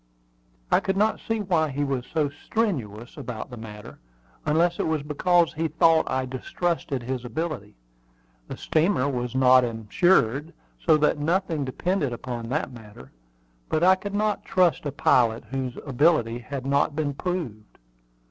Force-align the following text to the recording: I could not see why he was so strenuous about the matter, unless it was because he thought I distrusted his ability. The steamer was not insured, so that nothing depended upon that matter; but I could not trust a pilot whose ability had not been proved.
I 0.71 0.79
could 0.79 0.97
not 0.97 1.19
see 1.19 1.41
why 1.41 1.69
he 1.69 1.83
was 1.83 2.07
so 2.11 2.27
strenuous 2.27 3.17
about 3.17 3.51
the 3.51 3.55
matter, 3.57 3.99
unless 4.47 4.79
it 4.79 4.87
was 4.87 5.03
because 5.03 5.53
he 5.53 5.67
thought 5.67 6.09
I 6.09 6.25
distrusted 6.25 7.03
his 7.03 7.23
ability. 7.23 7.75
The 8.47 8.57
steamer 8.57 9.07
was 9.07 9.35
not 9.35 9.63
insured, 9.63 10.55
so 10.83 10.97
that 10.97 11.19
nothing 11.19 11.65
depended 11.65 12.13
upon 12.13 12.49
that 12.49 12.71
matter; 12.71 13.11
but 13.69 13.83
I 13.83 13.93
could 13.93 14.15
not 14.15 14.43
trust 14.43 14.87
a 14.87 14.91
pilot 14.91 15.43
whose 15.51 15.77
ability 15.85 16.39
had 16.39 16.65
not 16.65 16.95
been 16.95 17.13
proved. 17.13 17.77